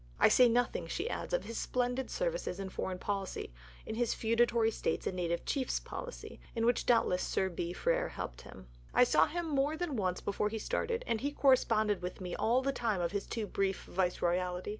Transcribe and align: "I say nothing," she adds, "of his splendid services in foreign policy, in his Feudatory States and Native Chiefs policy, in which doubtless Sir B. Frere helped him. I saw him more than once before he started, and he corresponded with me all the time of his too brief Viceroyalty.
"I 0.19 0.29
say 0.29 0.49
nothing," 0.49 0.87
she 0.87 1.07
adds, 1.07 1.31
"of 1.31 1.43
his 1.43 1.59
splendid 1.59 2.09
services 2.09 2.59
in 2.59 2.69
foreign 2.69 2.97
policy, 2.97 3.53
in 3.85 3.93
his 3.93 4.15
Feudatory 4.15 4.71
States 4.71 5.05
and 5.05 5.15
Native 5.15 5.45
Chiefs 5.45 5.79
policy, 5.79 6.39
in 6.55 6.65
which 6.65 6.87
doubtless 6.87 7.21
Sir 7.21 7.49
B. 7.49 7.71
Frere 7.71 8.09
helped 8.09 8.41
him. 8.41 8.67
I 8.95 9.03
saw 9.03 9.27
him 9.27 9.47
more 9.47 9.77
than 9.77 9.95
once 9.95 10.19
before 10.19 10.49
he 10.49 10.57
started, 10.57 11.03
and 11.05 11.21
he 11.21 11.31
corresponded 11.31 12.01
with 12.01 12.19
me 12.19 12.35
all 12.35 12.63
the 12.63 12.71
time 12.71 12.99
of 12.99 13.11
his 13.11 13.27
too 13.27 13.45
brief 13.45 13.83
Viceroyalty. 13.83 14.69